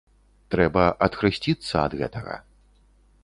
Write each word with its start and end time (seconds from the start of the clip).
Трэба 0.53 0.85
адхрысціцца 1.07 1.75
ад 1.85 1.93
гэтага. 1.99 2.35